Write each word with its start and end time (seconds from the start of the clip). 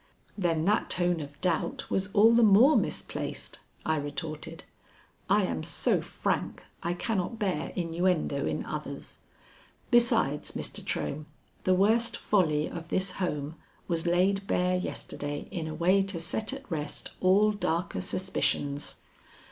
"Then 0.35 0.65
that 0.65 0.89
tone 0.89 1.19
of 1.19 1.39
doubt 1.41 1.91
was 1.91 2.07
all 2.07 2.31
the 2.33 2.41
more 2.41 2.75
misplaced," 2.75 3.59
I 3.85 3.97
retorted. 3.97 4.63
"I 5.29 5.43
am 5.43 5.61
so 5.61 6.01
frank, 6.01 6.63
I 6.81 6.95
cannot 6.95 7.37
bear 7.37 7.71
innuendo 7.75 8.47
in 8.47 8.65
others. 8.65 9.19
Besides, 9.91 10.53
Mr. 10.53 10.83
Trohm, 10.83 11.27
the 11.65 11.75
worst 11.75 12.17
folly 12.17 12.67
of 12.67 12.87
this 12.87 13.11
home 13.11 13.57
was 13.87 14.07
laid 14.07 14.47
bare 14.47 14.75
yesterday 14.75 15.47
in 15.51 15.67
a 15.67 15.75
way 15.75 16.01
to 16.01 16.19
set 16.19 16.51
at 16.51 16.71
rest 16.71 17.11
all 17.19 17.51
darker 17.51 18.01
suspicions. 18.01 18.95